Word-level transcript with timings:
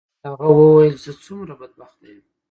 هغه 0.27 0.47
وویل 0.59 0.95
چې 1.03 1.09
زه 1.13 1.13
څومره 1.25 1.53
بدبخته 1.59 2.05
یم. 2.11 2.23